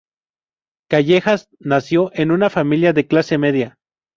Callejas 0.89 1.47
nació 1.59 2.09
en 2.15 2.31
una 2.31 2.49
familia 2.49 2.91
de 2.91 3.05
clase 3.05 3.37
media. 3.37 3.77